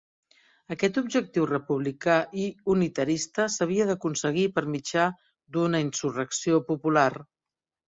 [0.75, 2.15] Aquest objectiu republicà
[2.45, 5.09] i unitarista s'havia d'aconseguir per mitjà
[5.55, 7.11] d'una insurrecció popular.